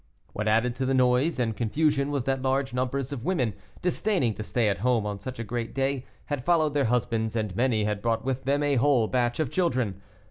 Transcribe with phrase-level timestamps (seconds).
[0.33, 3.53] What added to the noise and confusion was that large numbers of women,
[3.83, 7.55] disdaining to stay at home on such a great day, had followed their husbands, and
[7.55, 10.01] many had brought with them a whole batch of children.